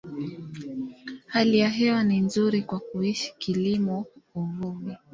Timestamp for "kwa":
2.61-2.79